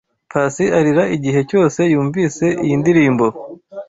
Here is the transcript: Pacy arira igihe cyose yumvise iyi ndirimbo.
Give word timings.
Pacy 0.31 0.65
arira 0.79 1.03
igihe 1.15 1.39
cyose 1.49 1.79
yumvise 1.93 2.45
iyi 2.63 2.75
ndirimbo. 2.81 3.25